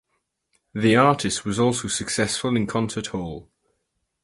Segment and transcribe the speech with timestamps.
[0.73, 3.51] The artist was also successful in concert hall.